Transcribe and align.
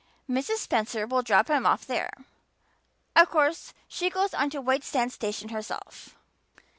Mrs. 0.27 0.55
Spencer 0.57 1.05
will 1.05 1.21
drop 1.21 1.47
him 1.47 1.63
off 1.63 1.85
there. 1.85 2.11
Of 3.15 3.29
course 3.29 3.71
she 3.87 4.09
goes 4.09 4.33
on 4.33 4.49
to 4.49 4.59
White 4.59 4.83
Sands 4.83 5.13
station 5.13 5.49
herself." 5.49 6.17